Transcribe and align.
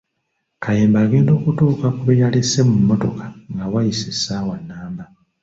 Kayemba 0.63 0.97
agenda 1.05 1.31
okutuuka 1.37 1.87
ku 1.95 2.01
be 2.07 2.13
yalese 2.21 2.59
mu 2.69 2.75
mmotoka 2.81 3.23
nga 3.51 3.65
wayise 3.71 4.05
essaawa 4.13 4.53
nnamba. 4.61 5.05